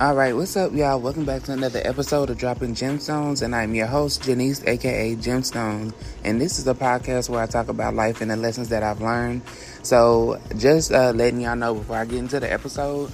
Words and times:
All 0.00 0.14
right, 0.14 0.32
what's 0.32 0.56
up, 0.56 0.72
y'all? 0.74 1.00
Welcome 1.00 1.24
back 1.24 1.42
to 1.42 1.52
another 1.52 1.82
episode 1.84 2.30
of 2.30 2.38
Dropping 2.38 2.76
Gemstones, 2.76 3.42
and 3.42 3.52
I'm 3.52 3.74
your 3.74 3.88
host, 3.88 4.22
Janice, 4.22 4.62
aka 4.64 5.16
Gemstones. 5.16 5.92
And 6.22 6.40
this 6.40 6.60
is 6.60 6.68
a 6.68 6.74
podcast 6.74 7.28
where 7.28 7.42
I 7.42 7.46
talk 7.46 7.66
about 7.66 7.94
life 7.94 8.20
and 8.20 8.30
the 8.30 8.36
lessons 8.36 8.68
that 8.68 8.84
I've 8.84 9.00
learned. 9.00 9.42
So, 9.82 10.40
just 10.56 10.92
uh, 10.92 11.10
letting 11.10 11.40
y'all 11.40 11.56
know 11.56 11.74
before 11.74 11.96
I 11.96 12.04
get 12.04 12.18
into 12.20 12.38
the 12.38 12.52
episode, 12.52 13.10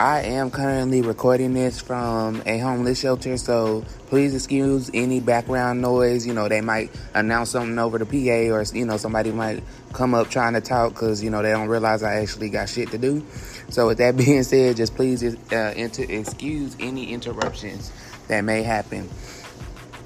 I 0.00 0.20
am 0.20 0.52
currently 0.52 1.02
recording 1.02 1.54
this 1.54 1.80
from 1.80 2.40
a 2.46 2.58
homeless 2.58 3.00
shelter, 3.00 3.36
so 3.36 3.84
please 4.06 4.32
excuse 4.32 4.90
any 4.94 5.18
background 5.18 5.80
noise. 5.80 6.24
You 6.24 6.34
know, 6.34 6.46
they 6.46 6.60
might 6.60 6.92
announce 7.14 7.50
something 7.50 7.78
over 7.78 7.98
the 7.98 8.06
PA, 8.06 8.54
or 8.54 8.62
you 8.74 8.84
know, 8.84 8.96
somebody 8.96 9.32
might 9.32 9.64
come 9.94 10.14
up 10.14 10.28
trying 10.28 10.52
to 10.52 10.60
talk 10.60 10.92
because 10.92 11.24
you 11.24 11.30
know 11.30 11.42
they 11.42 11.50
don't 11.50 11.68
realize 11.68 12.04
I 12.04 12.16
actually 12.16 12.50
got 12.50 12.68
shit 12.68 12.90
to 12.92 12.98
do. 12.98 13.24
So, 13.68 13.86
with 13.86 13.98
that 13.98 14.16
being 14.24 14.42
said, 14.42 14.76
just 14.76 14.94
please 14.94 15.22
uh, 15.52 15.74
inter- 15.76 16.06
excuse 16.08 16.76
any 16.80 17.12
interruptions 17.12 17.92
that 18.28 18.42
may 18.42 18.62
happen. 18.62 19.08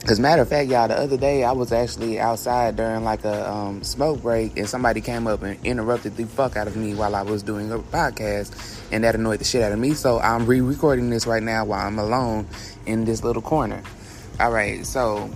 Cause 0.05 0.19
matter 0.19 0.43
of 0.43 0.49
fact, 0.49 0.69
y'all, 0.69 0.89
the 0.89 0.99
other 0.99 1.17
day 1.17 1.45
I 1.45 1.53
was 1.53 1.71
actually 1.71 2.19
outside 2.19 2.75
during 2.75 3.05
like 3.05 3.25
a 3.25 3.49
um, 3.49 3.85
smoke 3.85 4.21
break, 4.21 4.57
and 4.57 4.69
somebody 4.69 5.01
came 5.01 5.29
up 5.29 5.45
and 5.45 5.65
interrupted 5.65 6.17
the 6.17 6.25
fuck 6.25 6.57
out 6.57 6.67
of 6.67 6.75
me 6.75 6.93
while 6.93 7.15
I 7.15 7.23
was 7.23 7.45
doing 7.45 7.71
a 7.71 7.79
podcast, 7.79 8.83
and 8.91 9.05
that 9.05 9.15
annoyed 9.15 9.39
the 9.39 9.45
shit 9.45 9.63
out 9.63 9.71
of 9.71 9.79
me. 9.79 9.95
So 9.95 10.19
I'm 10.19 10.45
re-recording 10.45 11.09
this 11.09 11.25
right 11.25 11.43
now 11.43 11.65
while 11.67 11.87
I'm 11.87 12.01
alone 12.01 12.49
in 12.85 13.05
this 13.05 13.23
little 13.23 13.43
corner. 13.43 13.81
All 14.41 14.51
right, 14.51 14.85
so 14.85 15.31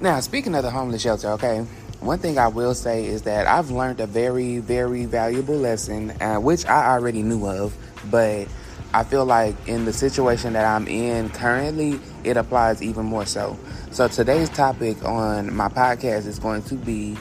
now 0.00 0.18
speaking 0.18 0.56
of 0.56 0.64
the 0.64 0.70
homeless 0.72 1.02
shelter, 1.02 1.28
okay, 1.28 1.64
one 2.02 2.18
thing 2.18 2.36
I 2.36 2.48
will 2.48 2.74
say 2.74 3.06
is 3.06 3.22
that 3.22 3.46
I've 3.46 3.70
learned 3.70 4.00
a 4.00 4.06
very, 4.06 4.58
very 4.58 5.04
valuable 5.04 5.56
lesson, 5.56 6.10
uh, 6.20 6.38
which 6.38 6.66
I 6.66 6.92
already 6.92 7.22
knew 7.22 7.46
of, 7.46 7.76
but 8.10 8.48
I 8.92 9.04
feel 9.04 9.24
like 9.24 9.54
in 9.68 9.84
the 9.84 9.92
situation 9.92 10.54
that 10.54 10.64
I'm 10.64 10.88
in 10.88 11.30
currently, 11.30 12.00
it 12.24 12.36
applies 12.36 12.82
even 12.82 13.06
more 13.06 13.24
so. 13.24 13.56
So 13.92 14.08
today's 14.08 14.50
topic 14.50 15.04
on 15.04 15.54
my 15.54 15.68
podcast 15.68 16.26
is 16.26 16.38
going 16.40 16.64
to 16.64 16.74
be 16.74 17.16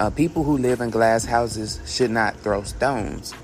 uh, 0.00 0.08
people 0.10 0.42
who 0.42 0.56
live 0.56 0.80
in 0.80 0.90
glass 0.90 1.24
houses 1.24 1.80
should 1.86 2.10
not 2.10 2.36
throw 2.38 2.62
stones. 2.62 3.34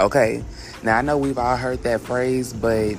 Okay, 0.00 0.42
now 0.82 0.98
I 0.98 1.02
know 1.02 1.16
we've 1.16 1.38
all 1.38 1.56
heard 1.56 1.82
that 1.84 2.00
phrase, 2.00 2.52
but 2.52 2.96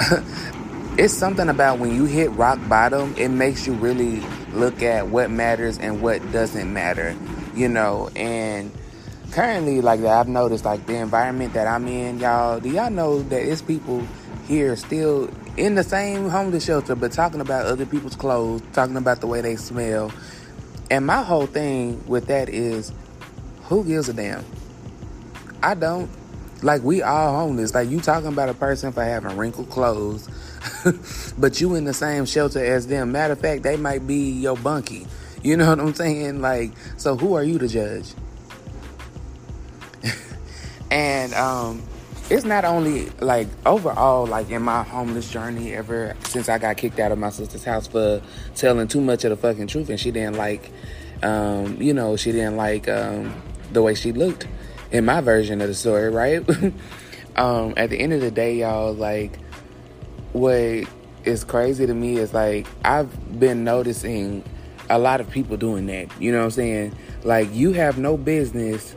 it's 0.98 1.14
something 1.14 1.48
about 1.48 1.78
when 1.78 1.94
you 1.94 2.06
hit 2.06 2.30
rock 2.32 2.58
bottom, 2.68 3.14
it 3.16 3.28
makes 3.28 3.66
you 3.66 3.74
really 3.74 4.22
look 4.54 4.82
at 4.82 5.08
what 5.08 5.30
matters 5.30 5.78
and 5.78 6.02
what 6.02 6.32
doesn't 6.32 6.72
matter, 6.72 7.16
you 7.54 7.68
know, 7.68 8.10
and 8.14 8.72
currently 9.30 9.80
like 9.80 10.00
that 10.00 10.20
I've 10.20 10.28
noticed 10.28 10.64
like 10.64 10.86
the 10.86 10.96
environment 10.96 11.54
that 11.54 11.66
I'm 11.66 11.86
in, 11.88 12.18
y'all, 12.18 12.60
do 12.60 12.68
y'all 12.68 12.90
know 12.90 13.22
that 13.22 13.42
it's 13.42 13.62
people 13.62 14.06
here 14.46 14.76
still 14.76 15.30
in 15.56 15.74
the 15.74 15.84
same 15.84 16.28
homeless 16.28 16.64
shelter 16.64 16.94
but 16.94 17.12
talking 17.12 17.40
about 17.40 17.66
other 17.66 17.86
people's 17.86 18.16
clothes, 18.16 18.62
talking 18.72 18.96
about 18.96 19.20
the 19.20 19.26
way 19.26 19.40
they 19.40 19.56
smell. 19.56 20.12
And 20.90 21.06
my 21.06 21.22
whole 21.22 21.46
thing 21.46 22.06
with 22.06 22.26
that 22.26 22.48
is 22.48 22.92
who 23.64 23.84
gives 23.84 24.08
a 24.08 24.12
damn? 24.12 24.44
I 25.62 25.74
don't. 25.74 26.10
Like 26.62 26.82
we 26.82 27.02
all 27.02 27.36
homeless. 27.36 27.74
Like 27.74 27.90
you 27.90 28.00
talking 28.00 28.28
about 28.28 28.48
a 28.48 28.54
person 28.54 28.92
for 28.92 29.02
having 29.02 29.36
wrinkled 29.36 29.68
clothes, 29.68 30.28
but 31.38 31.60
you 31.60 31.74
in 31.74 31.84
the 31.84 31.94
same 31.94 32.24
shelter 32.24 32.64
as 32.64 32.86
them. 32.86 33.12
Matter 33.12 33.32
of 33.32 33.40
fact, 33.40 33.64
they 33.64 33.76
might 33.76 34.06
be 34.06 34.30
your 34.30 34.56
bunkie. 34.56 35.06
You 35.42 35.56
know 35.56 35.68
what 35.70 35.80
I'm 35.80 35.94
saying? 35.94 36.40
Like, 36.40 36.72
so 36.96 37.16
who 37.16 37.34
are 37.34 37.42
you 37.42 37.58
to 37.58 37.68
judge? 37.68 38.14
And 40.90 41.32
um, 41.32 41.82
it's 42.28 42.44
not 42.44 42.66
only 42.66 43.06
like 43.20 43.48
overall, 43.64 44.26
like 44.26 44.50
in 44.50 44.60
my 44.60 44.82
homeless 44.82 45.30
journey 45.30 45.72
ever 45.72 46.14
since 46.24 46.50
I 46.50 46.58
got 46.58 46.76
kicked 46.76 46.98
out 46.98 47.12
of 47.12 47.18
my 47.18 47.30
sister's 47.30 47.64
house 47.64 47.86
for 47.86 48.20
telling 48.54 48.88
too 48.88 49.00
much 49.00 49.24
of 49.24 49.30
the 49.30 49.36
fucking 49.36 49.68
truth, 49.68 49.88
and 49.88 49.98
she 49.98 50.10
didn't 50.10 50.36
like, 50.36 50.70
um, 51.22 51.80
you 51.80 51.94
know, 51.94 52.16
she 52.16 52.30
didn't 52.30 52.58
like 52.58 52.90
um, 52.90 53.42
the 53.72 53.80
way 53.80 53.94
she 53.94 54.12
looked 54.12 54.46
in 54.92 55.04
my 55.04 55.20
version 55.20 55.60
of 55.60 55.68
the 55.68 55.74
story, 55.74 56.10
right? 56.10 56.48
um, 57.36 57.74
at 57.76 57.90
the 57.90 57.98
end 57.98 58.12
of 58.12 58.20
the 58.20 58.30
day, 58.30 58.56
y'all, 58.58 58.94
like, 58.94 59.38
what 60.32 60.84
is 61.24 61.44
crazy 61.44 61.86
to 61.86 61.94
me 61.94 62.16
is 62.16 62.34
like 62.34 62.66
I've 62.84 63.38
been 63.38 63.64
noticing 63.64 64.42
a 64.90 64.98
lot 64.98 65.20
of 65.20 65.30
people 65.30 65.56
doing 65.56 65.86
that. 65.86 66.08
You 66.20 66.32
know 66.32 66.38
what 66.38 66.44
I'm 66.44 66.50
saying? 66.50 66.96
Like, 67.24 67.52
you 67.54 67.72
have 67.72 67.98
no 67.98 68.16
business 68.16 68.94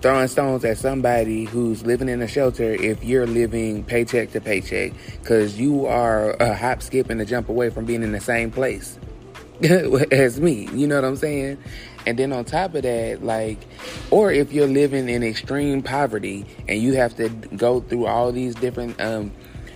throwing 0.00 0.28
stones 0.28 0.64
at 0.64 0.78
somebody 0.78 1.44
who's 1.44 1.84
living 1.86 2.08
in 2.08 2.20
a 2.22 2.28
shelter 2.28 2.72
if 2.72 3.04
you're 3.04 3.26
living 3.26 3.84
paycheck 3.84 4.32
to 4.32 4.40
paycheck 4.40 4.92
because 5.20 5.58
you 5.58 5.86
are 5.86 6.32
a 6.40 6.54
hop, 6.54 6.82
skip, 6.82 7.08
and 7.08 7.20
a 7.20 7.24
jump 7.24 7.48
away 7.48 7.70
from 7.70 7.84
being 7.84 8.02
in 8.02 8.12
the 8.12 8.20
same 8.20 8.50
place 8.50 8.98
as 10.12 10.40
me. 10.40 10.68
You 10.72 10.86
know 10.86 10.96
what 10.96 11.04
I'm 11.04 11.16
saying? 11.16 11.58
And 12.06 12.18
then 12.18 12.32
on 12.32 12.44
top 12.44 12.74
of 12.74 12.82
that, 12.82 13.24
like, 13.24 13.58
or 14.10 14.32
if 14.32 14.52
you're 14.52 14.66
living 14.66 15.08
in 15.08 15.22
extreme 15.22 15.82
poverty 15.82 16.44
and 16.68 16.80
you 16.80 16.94
have 16.94 17.16
to 17.16 17.28
go 17.28 17.80
through 17.80 18.06
all 18.06 18.32
these 18.32 18.54
different 18.54 19.00
um, 19.00 19.32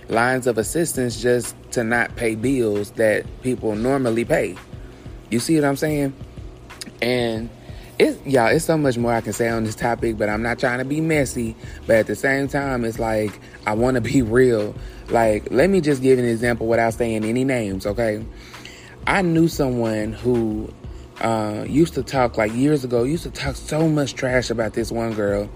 lines 0.09 0.47
of 0.47 0.57
assistance 0.57 1.21
just 1.21 1.55
to 1.71 1.83
not 1.83 2.15
pay 2.15 2.35
bills 2.35 2.91
that 2.91 3.25
people 3.41 3.75
normally 3.75 4.25
pay. 4.25 4.55
You 5.29 5.39
see 5.39 5.55
what 5.55 5.65
I'm 5.65 5.75
saying? 5.75 6.13
And 7.01 7.49
it's 7.99 8.23
y'all 8.27 8.47
it's 8.47 8.65
so 8.65 8.77
much 8.77 8.95
more 8.97 9.11
i 9.11 9.21
can 9.21 9.33
say 9.33 9.49
on 9.49 9.63
this 9.63 9.75
topic 9.75 10.17
but 10.17 10.29
i'm 10.29 10.43
not 10.43 10.59
trying 10.59 10.77
to 10.77 10.85
be 10.85 11.01
messy 11.01 11.55
but 11.87 11.95
at 11.95 12.07
the 12.07 12.15
same 12.15 12.47
time 12.47 12.85
it's 12.85 12.99
like 12.99 13.39
i 13.65 13.73
want 13.73 13.95
to 13.95 14.01
be 14.01 14.21
real 14.21 14.75
like 15.09 15.49
let 15.51 15.69
me 15.69 15.81
just 15.81 16.01
give 16.01 16.19
an 16.19 16.25
example 16.25 16.67
without 16.67 16.93
saying 16.93 17.23
any 17.25 17.43
names 17.43 17.87
okay 17.87 18.23
i 19.07 19.21
knew 19.21 19.47
someone 19.47 20.13
who 20.13 20.71
uh, 21.21 21.65
used 21.67 21.93
to 21.95 22.03
talk 22.03 22.37
like 22.37 22.53
years 22.53 22.83
ago 22.83 23.03
used 23.03 23.23
to 23.23 23.31
talk 23.31 23.55
so 23.55 23.87
much 23.87 24.13
trash 24.13 24.49
about 24.49 24.73
this 24.73 24.91
one 24.91 25.13
girl 25.13 25.49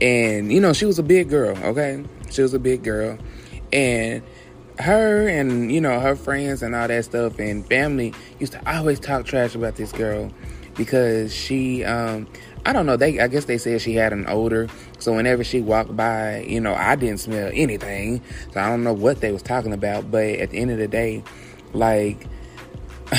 and 0.00 0.52
you 0.52 0.60
know 0.60 0.72
she 0.72 0.84
was 0.84 0.98
a 0.98 1.02
big 1.02 1.28
girl 1.28 1.56
okay 1.64 2.04
she 2.30 2.42
was 2.42 2.54
a 2.54 2.58
big 2.58 2.82
girl 2.82 3.18
and 3.72 4.22
her 4.78 5.28
and 5.28 5.72
you 5.72 5.80
know 5.80 5.98
her 5.98 6.14
friends 6.14 6.62
and 6.62 6.74
all 6.74 6.86
that 6.86 7.04
stuff 7.04 7.38
and 7.38 7.66
family 7.66 8.14
used 8.38 8.52
to 8.52 8.76
always 8.76 9.00
talk 9.00 9.24
trash 9.24 9.54
about 9.54 9.76
this 9.76 9.92
girl 9.92 10.30
because 10.76 11.34
she 11.34 11.84
um 11.84 12.26
I 12.68 12.72
don't 12.72 12.84
know, 12.84 12.96
they 12.96 13.18
I 13.18 13.28
guess 13.28 13.46
they 13.46 13.56
said 13.56 13.80
she 13.80 13.94
had 13.94 14.12
an 14.12 14.26
odor. 14.28 14.68
So 14.98 15.14
whenever 15.14 15.42
she 15.42 15.62
walked 15.62 15.96
by, 15.96 16.40
you 16.42 16.60
know, 16.60 16.74
I 16.74 16.96
didn't 16.96 17.20
smell 17.20 17.50
anything. 17.54 18.22
So 18.52 18.60
I 18.60 18.68
don't 18.68 18.84
know 18.84 18.92
what 18.92 19.22
they 19.22 19.32
was 19.32 19.42
talking 19.42 19.72
about, 19.72 20.10
but 20.10 20.24
at 20.24 20.50
the 20.50 20.58
end 20.58 20.70
of 20.70 20.76
the 20.78 20.88
day, 20.88 21.24
like 21.72 22.26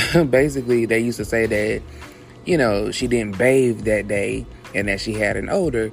basically 0.30 0.86
they 0.86 1.00
used 1.00 1.18
to 1.18 1.26
say 1.26 1.46
that, 1.46 1.82
you 2.46 2.58
know, 2.58 2.92
she 2.92 3.08
didn't 3.08 3.38
bathe 3.38 3.82
that 3.82 4.08
day 4.08 4.46
and 4.76 4.88
that 4.88 5.00
she 5.02 5.14
had 5.14 5.38
an 5.38 5.50
odor. 5.50 5.92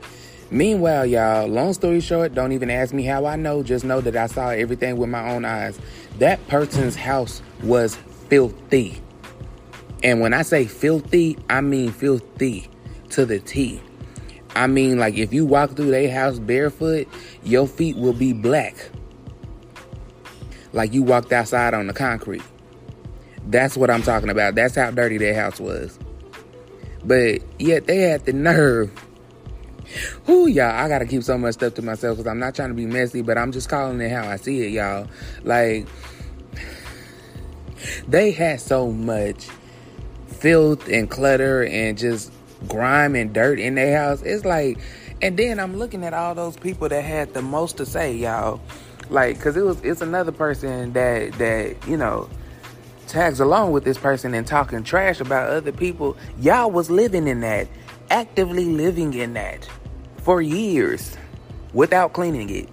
Meanwhile, 0.50 1.06
y'all, 1.06 1.48
long 1.48 1.72
story 1.72 2.00
short, 2.00 2.34
don't 2.34 2.52
even 2.52 2.70
ask 2.70 2.94
me 2.94 3.02
how 3.02 3.26
I 3.26 3.36
know, 3.36 3.62
just 3.62 3.84
know 3.84 4.00
that 4.00 4.16
I 4.16 4.26
saw 4.26 4.50
everything 4.50 4.96
with 4.96 5.08
my 5.08 5.30
own 5.30 5.44
eyes. 5.44 5.78
That 6.18 6.46
person's 6.46 6.94
house 6.94 7.42
was 7.62 7.96
filthy. 8.28 9.00
And 10.02 10.20
when 10.20 10.32
I 10.32 10.42
say 10.42 10.66
filthy, 10.66 11.36
I 11.50 11.60
mean 11.62 11.90
filthy 11.90 12.68
to 13.10 13.26
the 13.26 13.40
T. 13.40 13.80
I 14.54 14.66
mean, 14.66 14.98
like 14.98 15.16
if 15.16 15.34
you 15.34 15.44
walk 15.44 15.72
through 15.74 15.90
their 15.90 16.10
house 16.10 16.38
barefoot, 16.38 17.08
your 17.42 17.66
feet 17.66 17.96
will 17.96 18.12
be 18.12 18.32
black. 18.32 18.76
Like 20.72 20.94
you 20.94 21.02
walked 21.02 21.32
outside 21.32 21.74
on 21.74 21.86
the 21.88 21.92
concrete. 21.92 22.42
That's 23.46 23.76
what 23.76 23.90
I'm 23.90 24.02
talking 24.02 24.28
about. 24.28 24.54
That's 24.54 24.74
how 24.74 24.90
dirty 24.90 25.18
their 25.18 25.34
house 25.34 25.60
was. 25.60 25.98
But 27.04 27.42
yet 27.58 27.86
they 27.86 27.98
had 27.98 28.24
the 28.24 28.32
nerve. 28.32 28.92
Whoo, 30.26 30.48
y'all, 30.48 30.70
I 30.70 30.88
gotta 30.88 31.06
keep 31.06 31.22
so 31.22 31.38
much 31.38 31.54
stuff 31.54 31.74
to 31.74 31.82
myself 31.82 32.18
because 32.18 32.28
I'm 32.28 32.40
not 32.40 32.54
trying 32.56 32.70
to 32.70 32.74
be 32.74 32.86
messy, 32.86 33.22
but 33.22 33.38
I'm 33.38 33.52
just 33.52 33.68
calling 33.68 34.00
it 34.00 34.10
how 34.10 34.28
I 34.28 34.36
see 34.36 34.62
it, 34.62 34.72
y'all. 34.72 35.06
Like, 35.44 35.86
they 38.08 38.32
had 38.32 38.60
so 38.60 38.90
much 38.90 39.46
filth 40.26 40.88
and 40.88 41.08
clutter 41.08 41.64
and 41.64 41.96
just 41.96 42.32
grime 42.66 43.14
and 43.14 43.32
dirt 43.32 43.60
in 43.60 43.76
their 43.76 43.96
house. 43.96 44.22
It's 44.22 44.44
like, 44.44 44.78
and 45.22 45.36
then 45.36 45.60
I'm 45.60 45.76
looking 45.76 46.04
at 46.04 46.12
all 46.12 46.34
those 46.34 46.56
people 46.56 46.88
that 46.88 47.02
had 47.02 47.32
the 47.32 47.42
most 47.42 47.76
to 47.78 47.86
say, 47.86 48.14
y'all. 48.14 48.60
Like, 49.08 49.40
cause 49.40 49.56
it 49.56 49.64
was 49.64 49.80
it's 49.82 50.00
another 50.00 50.32
person 50.32 50.92
that 50.94 51.32
that 51.34 51.86
you 51.86 51.96
know 51.96 52.28
tags 53.06 53.40
along 53.40 53.72
with 53.72 53.84
this 53.84 53.98
person 53.98 54.34
and 54.34 54.46
talking 54.46 54.82
trash 54.82 55.20
about 55.20 55.48
other 55.48 55.72
people. 55.72 56.16
Y'all 56.40 56.70
was 56.70 56.90
living 56.90 57.26
in 57.28 57.40
that, 57.40 57.68
actively 58.10 58.64
living 58.64 59.14
in 59.14 59.34
that 59.34 59.68
for 60.18 60.42
years 60.42 61.16
without 61.72 62.12
cleaning 62.12 62.50
it. 62.50 62.68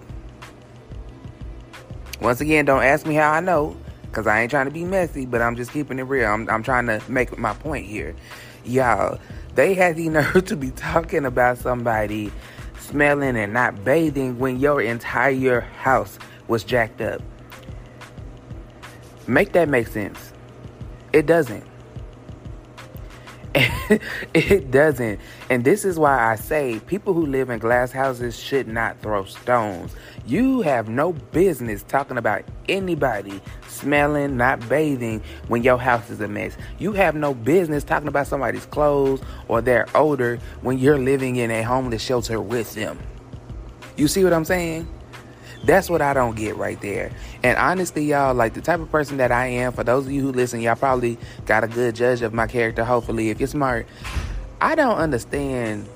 Once 2.20 2.40
again, 2.40 2.64
don't 2.64 2.82
ask 2.82 3.06
me 3.06 3.14
how 3.14 3.32
I 3.32 3.40
know. 3.40 3.76
Cause 4.12 4.28
I 4.28 4.42
ain't 4.42 4.50
trying 4.50 4.66
to 4.66 4.70
be 4.70 4.84
messy, 4.84 5.26
but 5.26 5.42
I'm 5.42 5.56
just 5.56 5.72
keeping 5.72 5.98
it 5.98 6.04
real. 6.04 6.30
I'm, 6.30 6.48
I'm 6.48 6.62
trying 6.62 6.86
to 6.86 7.02
make 7.08 7.36
my 7.36 7.52
point 7.52 7.84
here. 7.84 8.14
Y'all, 8.64 9.18
they 9.56 9.74
had 9.74 9.96
the 9.96 10.08
nerve 10.10 10.44
to 10.46 10.56
be 10.56 10.70
talking 10.70 11.24
about 11.24 11.58
somebody 11.58 12.30
smelling 12.78 13.36
and 13.36 13.52
not 13.52 13.84
bathing 13.84 14.38
when 14.38 14.60
your 14.60 14.80
entire 14.80 15.60
house 15.62 16.18
was 16.46 16.62
jacked 16.62 17.00
up. 17.00 17.20
Make 19.26 19.52
that 19.52 19.68
make 19.68 19.86
sense. 19.88 20.32
It 21.12 21.26
doesn't. 21.26 21.64
it 24.34 24.70
doesn't. 24.72 25.20
And 25.48 25.64
this 25.64 25.84
is 25.84 25.98
why 25.98 26.30
I 26.30 26.34
say 26.34 26.80
people 26.86 27.14
who 27.14 27.24
live 27.24 27.50
in 27.50 27.60
glass 27.60 27.92
houses 27.92 28.36
should 28.36 28.66
not 28.66 29.00
throw 29.00 29.24
stones. 29.24 29.94
You 30.26 30.62
have 30.62 30.88
no 30.88 31.12
business 31.12 31.84
talking 31.84 32.18
about 32.18 32.42
anybody 32.68 33.40
smelling, 33.68 34.36
not 34.36 34.68
bathing 34.68 35.22
when 35.46 35.62
your 35.62 35.78
house 35.78 36.10
is 36.10 36.20
a 36.20 36.28
mess. 36.28 36.56
You 36.78 36.92
have 36.94 37.14
no 37.14 37.32
business 37.32 37.84
talking 37.84 38.08
about 38.08 38.26
somebody's 38.26 38.66
clothes 38.66 39.22
or 39.46 39.60
their 39.60 39.86
odor 39.94 40.38
when 40.62 40.78
you're 40.78 40.98
living 40.98 41.36
in 41.36 41.50
a 41.50 41.62
homeless 41.62 42.02
shelter 42.02 42.40
with 42.40 42.74
them. 42.74 42.98
You 43.96 44.08
see 44.08 44.24
what 44.24 44.32
I'm 44.32 44.44
saying? 44.44 44.88
That's 45.64 45.88
what 45.88 46.02
I 46.02 46.12
don't 46.12 46.36
get 46.36 46.56
right 46.56 46.80
there. 46.80 47.10
And 47.42 47.56
honestly, 47.56 48.04
y'all, 48.04 48.34
like 48.34 48.54
the 48.54 48.60
type 48.60 48.80
of 48.80 48.90
person 48.90 49.16
that 49.18 49.32
I 49.32 49.46
am, 49.46 49.72
for 49.72 49.84
those 49.84 50.06
of 50.06 50.12
you 50.12 50.20
who 50.20 50.32
listen, 50.32 50.60
y'all 50.60 50.76
probably 50.76 51.18
got 51.46 51.64
a 51.64 51.68
good 51.68 51.94
judge 51.94 52.22
of 52.22 52.34
my 52.34 52.46
character, 52.46 52.84
hopefully, 52.84 53.30
if 53.30 53.40
you're 53.40 53.46
smart. 53.46 53.86
I 54.60 54.74
don't 54.74 54.96
understand 54.96 55.88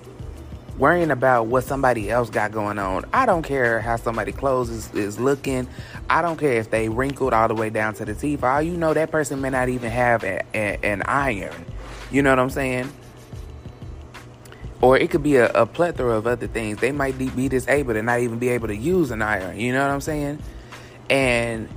worrying 0.78 1.10
about 1.10 1.46
what 1.46 1.64
somebody 1.64 2.10
else 2.10 2.30
got 2.30 2.52
going 2.52 2.78
on. 2.78 3.04
I 3.12 3.26
don't 3.26 3.42
care 3.42 3.80
how 3.80 3.96
somebody 3.96 4.32
clothes 4.32 4.70
is, 4.70 4.94
is 4.94 5.18
looking. 5.18 5.68
I 6.08 6.22
don't 6.22 6.38
care 6.38 6.52
if 6.52 6.70
they 6.70 6.88
wrinkled 6.88 7.32
all 7.32 7.48
the 7.48 7.54
way 7.54 7.68
down 7.68 7.94
to 7.94 8.04
the 8.04 8.14
teeth. 8.14 8.44
all 8.44 8.62
you 8.62 8.76
know, 8.76 8.94
that 8.94 9.10
person 9.10 9.40
may 9.40 9.50
not 9.50 9.68
even 9.68 9.90
have 9.90 10.22
a, 10.22 10.42
a, 10.54 10.78
an 10.84 11.02
iron. 11.02 11.64
You 12.10 12.22
know 12.22 12.30
what 12.30 12.38
I'm 12.38 12.50
saying? 12.50 12.90
Or 14.80 14.96
it 14.96 15.10
could 15.10 15.22
be 15.22 15.36
a, 15.36 15.50
a 15.50 15.66
plethora 15.66 16.16
of 16.16 16.26
other 16.26 16.46
things. 16.46 16.78
They 16.78 16.92
might 16.92 17.18
be 17.18 17.48
disabled 17.48 17.96
and 17.96 18.06
not 18.06 18.20
even 18.20 18.38
be 18.38 18.48
able 18.50 18.68
to 18.68 18.76
use 18.76 19.10
an 19.10 19.22
iron. 19.22 19.58
You 19.58 19.72
know 19.72 19.82
what 19.82 19.92
I'm 19.92 20.00
saying? 20.00 20.38
And 21.10 21.68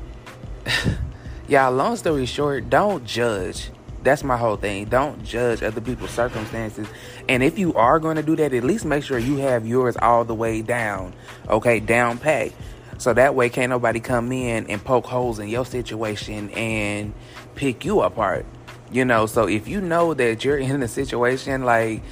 y'all, 1.47 1.71
long 1.71 1.95
story 1.95 2.25
short, 2.25 2.69
don't 2.69 3.03
judge. 3.05 3.71
That's 4.03 4.23
my 4.23 4.37
whole 4.37 4.55
thing. 4.55 4.85
Don't 4.85 5.23
judge 5.23 5.61
other 5.63 5.81
people's 5.81 6.11
circumstances. 6.11 6.87
And 7.29 7.43
if 7.43 7.57
you 7.57 7.73
are 7.75 7.99
going 7.99 8.15
to 8.15 8.23
do 8.23 8.35
that, 8.35 8.53
at 8.53 8.63
least 8.63 8.85
make 8.85 9.03
sure 9.03 9.17
you 9.19 9.37
have 9.37 9.65
yours 9.65 9.95
all 9.97 10.23
the 10.23 10.35
way 10.35 10.61
down. 10.61 11.13
Okay, 11.49 11.79
down 11.79 12.17
pat. 12.17 12.51
So 12.97 13.13
that 13.13 13.33
way 13.33 13.49
can't 13.49 13.71
nobody 13.71 13.99
come 13.99 14.31
in 14.31 14.67
and 14.67 14.83
poke 14.83 15.05
holes 15.05 15.39
in 15.39 15.47
your 15.47 15.65
situation 15.65 16.51
and 16.51 17.13
pick 17.55 17.83
you 17.83 18.01
apart. 18.01 18.45
You 18.91 19.05
know, 19.05 19.25
so 19.25 19.47
if 19.47 19.67
you 19.67 19.81
know 19.81 20.13
that 20.13 20.43
you're 20.43 20.57
in 20.59 20.83
a 20.83 20.87
situation 20.87 21.63
like 21.63 22.03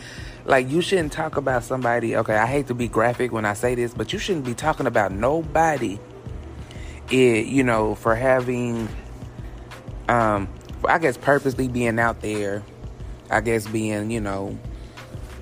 like 0.45 0.69
you 0.69 0.81
shouldn't 0.81 1.11
talk 1.11 1.37
about 1.37 1.63
somebody. 1.63 2.15
Okay, 2.15 2.35
I 2.35 2.45
hate 2.45 2.67
to 2.67 2.73
be 2.73 2.87
graphic 2.87 3.31
when 3.31 3.45
I 3.45 3.53
say 3.53 3.75
this, 3.75 3.93
but 3.93 4.13
you 4.13 4.19
shouldn't 4.19 4.45
be 4.45 4.53
talking 4.53 4.87
about 4.87 5.11
nobody. 5.11 5.99
It 7.11 7.47
you 7.47 7.63
know 7.63 7.95
for 7.95 8.15
having, 8.15 8.87
um, 10.07 10.47
I 10.87 10.99
guess 10.99 11.17
purposely 11.17 11.67
being 11.67 11.99
out 11.99 12.21
there. 12.21 12.63
I 13.31 13.41
guess 13.41 13.67
being 13.67 14.11
you 14.11 14.21
know 14.21 14.57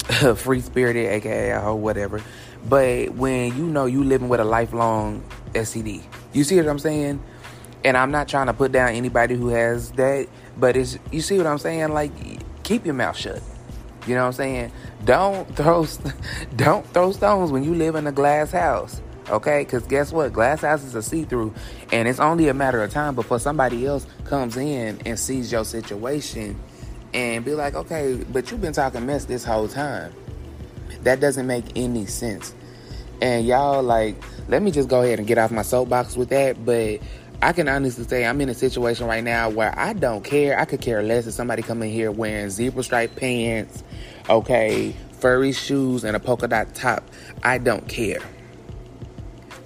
free 0.36 0.62
spirited, 0.62 1.06
aka 1.06 1.60
hoe, 1.60 1.76
whatever. 1.76 2.22
But 2.68 3.12
when 3.12 3.56
you 3.58 3.66
know 3.66 3.86
you 3.86 4.04
living 4.04 4.30
with 4.30 4.40
a 4.40 4.46
lifelong 4.46 5.24
STD, 5.54 6.04
you 6.34 6.44
see 6.44 6.58
what 6.58 6.68
I'm 6.68 6.80
saying? 6.80 7.24
And 7.86 7.96
I'm 7.96 8.12
not 8.12 8.28
trying 8.28 8.48
to 8.48 8.54
put 8.54 8.72
down 8.72 8.90
anybody 8.90 9.36
who 9.36 9.50
has 9.50 9.92
that, 9.92 10.28
but 10.58 10.76
it's 10.76 10.98
you 11.12 11.22
see 11.22 11.38
what 11.38 11.48
I'm 11.48 11.60
saying? 11.60 11.94
Like 11.94 12.12
keep 12.64 12.86
your 12.86 12.96
mouth 12.96 13.16
shut. 13.16 13.42
You 14.08 14.16
know 14.16 14.22
what 14.22 14.28
I'm 14.28 14.34
saying? 14.34 14.72
Don't 15.06 15.56
throw 15.56 15.86
don't 16.56 16.86
throw 16.94 17.12
stones 17.12 17.52
when 17.52 17.64
you 17.64 17.76
live 17.76 17.96
in 17.96 18.08
a 18.08 18.12
glass 18.12 18.52
house. 18.52 19.02
Okay? 19.30 19.66
Cuz 19.66 19.84
guess 19.84 20.12
what? 20.12 20.34
Glass 20.34 20.62
houses 20.62 20.96
are 20.96 21.02
see-through 21.02 21.54
and 21.92 22.08
it's 22.08 22.20
only 22.20 22.48
a 22.48 22.54
matter 22.54 22.82
of 22.82 22.92
time 22.92 23.16
before 23.16 23.40
somebody 23.40 23.86
else 23.86 24.06
comes 24.26 24.56
in 24.58 25.00
and 25.06 25.20
sees 25.20 25.52
your 25.52 25.66
situation 25.66 26.58
and 27.14 27.44
be 27.44 27.54
like, 27.54 27.76
"Okay, 27.76 28.24
but 28.32 28.50
you've 28.52 28.62
been 28.62 28.74
talking 28.74 29.06
mess 29.06 29.26
this 29.26 29.44
whole 29.44 29.68
time." 29.68 30.14
That 31.04 31.20
doesn't 31.20 31.48
make 31.48 31.66
any 31.76 32.06
sense. 32.06 32.54
And 33.22 33.46
y'all 33.46 33.82
like, 33.82 34.16
let 34.48 34.62
me 34.62 34.72
just 34.72 34.88
go 34.90 35.02
ahead 35.02 35.20
and 35.20 35.28
get 35.28 35.38
off 35.38 35.52
my 35.52 35.64
soapbox 35.64 36.16
with 36.16 36.30
that, 36.30 36.64
but 36.64 37.00
I 37.40 37.54
can 37.54 37.68
honestly 37.68 38.04
say 38.06 38.26
I'm 38.26 38.42
in 38.42 38.50
a 38.50 38.56
situation 38.56 39.06
right 39.06 39.24
now 39.24 39.50
where 39.50 39.78
I 39.78 39.94
don't 39.94 40.24
care. 40.24 40.60
I 40.60 40.66
could 40.66 40.82
care 40.82 41.04
less 41.04 41.28
if 41.28 41.36
somebody 41.36 41.62
come 41.62 41.84
in 41.84 41.92
here 41.92 42.12
wearing 42.12 42.50
zebra 42.50 42.84
stripe 42.84 43.16
pants, 43.16 43.84
okay, 44.28 44.96
furry 45.20 45.52
shoes, 45.52 46.04
and 46.04 46.16
a 46.16 46.20
polka 46.20 46.48
dot 46.48 46.74
top. 46.74 47.04
I 47.44 47.60
don't 47.60 47.88
care. 47.88 48.22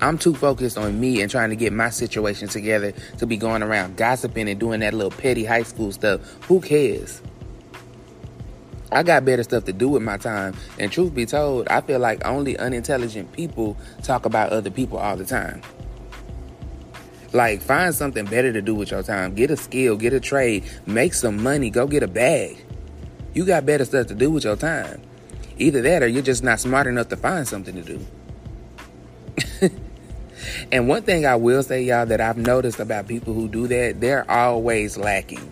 I'm 0.02 0.18
too 0.18 0.34
focused 0.34 0.78
on 0.78 1.00
me 1.00 1.22
and 1.22 1.32
trying 1.32 1.52
to 1.52 1.56
get 1.56 1.72
my 1.72 1.92
situation 1.92 2.50
together 2.50 2.92
to 3.20 3.26
be 3.26 3.38
going 3.38 3.64
around 3.64 3.96
gossiping 3.98 4.50
and 4.50 4.60
doing 4.60 4.82
that 4.82 4.94
little 4.94 5.12
petty 5.12 5.46
high 5.46 5.64
school 5.64 5.92
stuff. 5.92 6.22
Who 6.48 6.60
cares? 6.60 7.22
I 8.92 9.04
got 9.04 9.24
better 9.24 9.44
stuff 9.44 9.64
to 9.66 9.74
do 9.74 9.88
with 9.88 10.02
my 10.02 10.18
time. 10.18 10.56
And 10.78 10.92
truth 10.92 11.16
be 11.16 11.26
told, 11.26 11.70
I 11.70 11.80
feel 11.80 12.00
like 12.00 12.26
only 12.26 12.58
unintelligent 12.58 13.32
people 13.32 13.78
talk 14.04 14.26
about 14.26 14.52
other 14.52 14.72
people 14.72 14.98
all 14.98 15.16
the 15.16 15.24
time. 15.24 15.62
Like, 17.34 17.62
find 17.62 17.96
something 17.96 18.26
better 18.26 18.52
to 18.52 18.62
do 18.62 18.76
with 18.76 18.92
your 18.92 19.04
time. 19.04 19.36
Get 19.36 19.52
a 19.52 19.58
skill, 19.58 19.96
get 19.96 20.14
a 20.14 20.20
trade, 20.20 20.66
make 20.86 21.14
some 21.14 21.42
money, 21.42 21.70
go 21.70 21.88
get 21.88 22.04
a 22.04 22.08
bag. 22.08 22.58
You 23.34 23.46
got 23.46 23.66
better 23.66 23.86
stuff 23.86 24.08
to 24.08 24.16
do 24.16 24.30
with 24.30 24.44
your 24.44 24.58
time. 24.58 25.02
Either 25.58 25.82
that 25.82 26.04
or 26.04 26.08
you're 26.08 26.24
just 26.24 26.44
not 26.44 26.60
smart 26.60 26.88
enough 26.88 27.08
to 27.10 27.18
find 27.18 27.48
something 27.48 27.76
to 27.76 27.84
do. 27.84 29.70
and 30.72 30.88
one 30.88 31.04
thing 31.04 31.26
I 31.26 31.36
will 31.36 31.64
say, 31.64 31.84
y'all, 31.84 32.06
that 32.06 32.20
I've 32.20 32.38
noticed 32.38 32.80
about 32.80 33.08
people 33.08 33.34
who 33.34 33.48
do 33.48 33.68
that, 33.68 34.02
they're 34.02 34.30
always 34.30 34.98
lacking. 34.98 35.52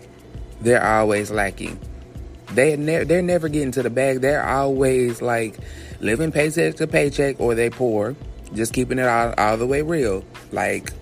They're 0.60 0.84
always 0.84 1.30
lacking. 1.30 1.78
They 2.52 2.76
ne- 2.76 3.04
they're 3.04 3.22
never 3.22 3.48
getting 3.48 3.70
to 3.72 3.82
the 3.82 3.90
bag. 3.90 4.20
They're 4.20 4.44
always 4.44 5.22
like 5.22 5.56
living 6.00 6.32
paycheck 6.32 6.76
to 6.76 6.86
paycheck, 6.86 7.40
or 7.40 7.54
they 7.54 7.70
poor, 7.70 8.16
just 8.54 8.72
keeping 8.72 8.98
it 8.98 9.06
all, 9.06 9.32
all 9.38 9.56
the 9.56 9.66
way 9.66 9.82
real. 9.82 10.24
Like 10.50 10.92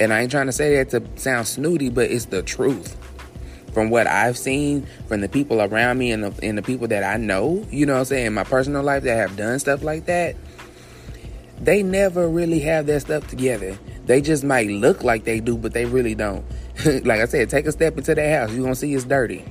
and 0.00 0.14
I 0.14 0.22
ain't 0.22 0.30
trying 0.30 0.46
to 0.46 0.52
say 0.52 0.76
that 0.76 0.90
to 0.90 1.20
sound 1.20 1.46
snooty, 1.46 1.90
but 1.90 2.10
it's 2.10 2.24
the 2.24 2.42
truth. 2.42 2.96
From 3.74 3.90
what 3.90 4.08
I've 4.08 4.36
seen 4.36 4.86
from 5.06 5.20
the 5.20 5.28
people 5.28 5.60
around 5.60 5.98
me 5.98 6.10
and 6.10 6.24
the, 6.24 6.44
and 6.44 6.58
the 6.58 6.62
people 6.62 6.88
that 6.88 7.04
I 7.04 7.18
know, 7.18 7.64
you 7.70 7.86
know 7.86 7.92
what 7.92 7.98
I'm 8.00 8.04
saying, 8.06 8.26
in 8.26 8.34
my 8.34 8.42
personal 8.42 8.82
life 8.82 9.04
that 9.04 9.14
have 9.14 9.36
done 9.36 9.58
stuff 9.60 9.84
like 9.84 10.06
that, 10.06 10.34
they 11.60 11.82
never 11.82 12.28
really 12.28 12.60
have 12.60 12.86
that 12.86 13.02
stuff 13.02 13.28
together. 13.28 13.78
They 14.06 14.22
just 14.22 14.42
might 14.42 14.68
look 14.68 15.04
like 15.04 15.24
they 15.24 15.38
do, 15.38 15.56
but 15.56 15.74
they 15.74 15.84
really 15.84 16.14
don't. 16.14 16.44
like 17.04 17.20
I 17.20 17.26
said, 17.26 17.50
take 17.50 17.66
a 17.66 17.72
step 17.72 17.96
into 17.96 18.14
that 18.14 18.40
house. 18.40 18.50
You're 18.50 18.62
going 18.62 18.72
to 18.72 18.80
see 18.80 18.92
it's 18.94 19.04
dirty. 19.04 19.44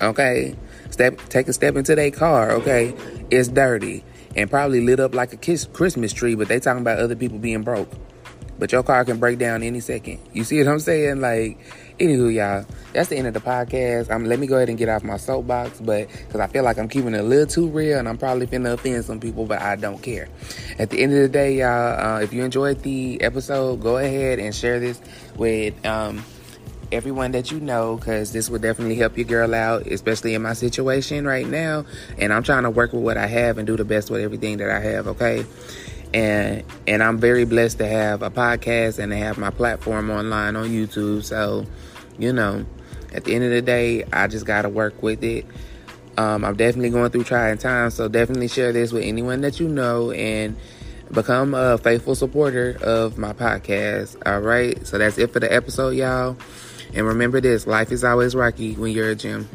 Okay? 0.00 0.54
Step, 0.90 1.18
take 1.30 1.48
a 1.48 1.52
step 1.52 1.74
into 1.74 1.94
their 1.94 2.10
car. 2.10 2.52
Okay? 2.52 2.94
It's 3.30 3.48
dirty. 3.48 4.04
And 4.36 4.50
probably 4.50 4.82
lit 4.82 5.00
up 5.00 5.14
like 5.14 5.32
a 5.32 5.56
Christmas 5.68 6.12
tree, 6.12 6.34
but 6.34 6.46
they 6.46 6.60
talking 6.60 6.82
about 6.82 6.98
other 6.98 7.16
people 7.16 7.38
being 7.38 7.62
broke 7.62 7.90
but 8.58 8.72
your 8.72 8.82
car 8.82 9.04
can 9.04 9.18
break 9.18 9.38
down 9.38 9.62
any 9.62 9.80
second. 9.80 10.18
You 10.32 10.44
see 10.44 10.58
what 10.58 10.68
I'm 10.68 10.80
saying? 10.80 11.20
Like, 11.20 11.58
anywho, 11.98 12.32
y'all, 12.34 12.66
that's 12.92 13.08
the 13.08 13.16
end 13.16 13.26
of 13.26 13.34
the 13.34 13.40
podcast. 13.40 14.10
Um, 14.10 14.24
let 14.24 14.38
me 14.38 14.46
go 14.46 14.56
ahead 14.56 14.68
and 14.68 14.78
get 14.78 14.88
off 14.88 15.02
my 15.02 15.16
soapbox, 15.16 15.80
but 15.80 16.08
because 16.08 16.40
I 16.40 16.46
feel 16.46 16.64
like 16.64 16.78
I'm 16.78 16.88
keeping 16.88 17.14
it 17.14 17.20
a 17.20 17.22
little 17.22 17.46
too 17.46 17.68
real, 17.68 17.98
and 17.98 18.08
I'm 18.08 18.18
probably 18.18 18.46
finna 18.46 18.72
offend 18.72 19.04
some 19.04 19.20
people, 19.20 19.46
but 19.46 19.60
I 19.60 19.76
don't 19.76 20.02
care. 20.02 20.28
At 20.78 20.90
the 20.90 21.02
end 21.02 21.12
of 21.12 21.20
the 21.20 21.28
day, 21.28 21.58
y'all, 21.58 22.16
uh, 22.16 22.20
if 22.20 22.32
you 22.32 22.44
enjoyed 22.44 22.82
the 22.82 23.20
episode, 23.20 23.82
go 23.82 23.98
ahead 23.98 24.38
and 24.38 24.54
share 24.54 24.80
this 24.80 25.00
with 25.36 25.84
um, 25.84 26.24
everyone 26.92 27.32
that 27.32 27.50
you 27.50 27.60
know, 27.60 27.96
because 27.96 28.32
this 28.32 28.48
would 28.48 28.62
definitely 28.62 28.96
help 28.96 29.16
your 29.16 29.26
girl 29.26 29.54
out, 29.54 29.86
especially 29.86 30.34
in 30.34 30.42
my 30.42 30.52
situation 30.52 31.26
right 31.26 31.46
now. 31.46 31.84
And 32.18 32.32
I'm 32.32 32.42
trying 32.42 32.62
to 32.62 32.70
work 32.70 32.92
with 32.92 33.02
what 33.02 33.16
I 33.16 33.26
have 33.26 33.58
and 33.58 33.66
do 33.66 33.76
the 33.76 33.84
best 33.84 34.10
with 34.10 34.22
everything 34.22 34.58
that 34.58 34.70
I 34.70 34.80
have. 34.80 35.06
Okay 35.08 35.44
and 36.14 36.64
and 36.86 37.02
I'm 37.02 37.18
very 37.18 37.44
blessed 37.44 37.78
to 37.78 37.86
have 37.86 38.22
a 38.22 38.30
podcast 38.30 38.98
and 38.98 39.12
to 39.12 39.16
have 39.16 39.38
my 39.38 39.50
platform 39.50 40.10
online 40.10 40.56
on 40.56 40.68
YouTube. 40.68 41.24
So, 41.24 41.66
you 42.18 42.32
know, 42.32 42.64
at 43.12 43.24
the 43.24 43.34
end 43.34 43.44
of 43.44 43.50
the 43.50 43.62
day, 43.62 44.04
I 44.12 44.26
just 44.26 44.46
got 44.46 44.62
to 44.62 44.68
work 44.68 45.02
with 45.02 45.22
it. 45.24 45.46
Um, 46.18 46.44
I'm 46.44 46.56
definitely 46.56 46.90
going 46.90 47.10
through 47.10 47.24
trying 47.24 47.58
times, 47.58 47.94
so 47.94 48.08
definitely 48.08 48.48
share 48.48 48.72
this 48.72 48.92
with 48.92 49.04
anyone 49.04 49.42
that 49.42 49.60
you 49.60 49.68
know 49.68 50.10
and 50.12 50.56
become 51.12 51.54
a 51.54 51.78
faithful 51.78 52.14
supporter 52.14 52.78
of 52.82 53.18
my 53.18 53.32
podcast. 53.32 54.16
All 54.24 54.40
right, 54.40 54.86
so 54.86 54.98
that's 54.98 55.18
it 55.18 55.32
for 55.32 55.40
the 55.40 55.52
episode, 55.52 55.90
y'all. 55.90 56.36
And 56.94 57.06
remember 57.06 57.40
this: 57.40 57.66
life 57.66 57.92
is 57.92 58.02
always 58.02 58.34
rocky 58.34 58.74
when 58.74 58.92
you're 58.92 59.10
a 59.10 59.14
gym. 59.14 59.48